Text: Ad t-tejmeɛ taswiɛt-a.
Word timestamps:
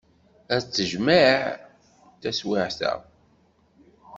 Ad 0.55 0.61
t-tejmeɛ 0.63 1.29
taswiɛt-a. 2.21 2.93